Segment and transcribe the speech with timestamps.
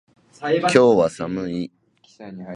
[0.41, 1.71] 今日は寒い。